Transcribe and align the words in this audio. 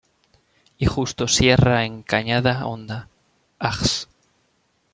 Y 0.79 0.87
Justo 0.87 1.27
Sierra 1.27 1.85
en 1.85 2.01
Cañada 2.01 2.65
Honda, 2.65 3.07
Ags. 3.59 4.07